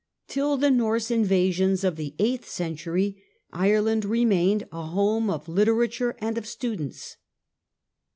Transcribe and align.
Till 0.27 0.57
the 0.57 0.71
Norse 0.71 1.11
invasions 1.11 1.83
of 1.83 1.95
the 1.95 2.15
eighth 2.17 2.49
century 2.49 3.21
Ireland 3.53 4.03
remained 4.03 4.67
a 4.71 4.81
home 4.81 5.29
of 5.29 5.47
literature 5.47 6.15
and 6.19 6.39
of 6.39 6.47
students. 6.47 7.17